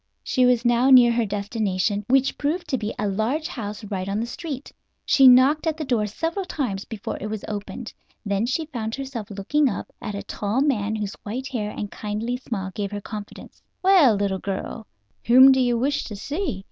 [0.23, 4.19] She was now near her destination, which proved to be a large house right on
[4.19, 4.71] the street.
[5.05, 7.93] She knocked at the door several times before it was opened.
[8.25, 12.37] Then she found herself looking up at a tall man whose white hair and kindly
[12.37, 13.61] smile gave her confidence.
[13.83, 14.87] "Well, little girl,
[15.27, 16.59] whom do you wish to see?"